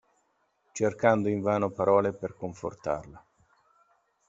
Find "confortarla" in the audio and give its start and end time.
2.35-3.23